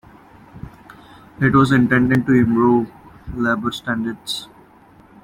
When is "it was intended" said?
1.39-2.25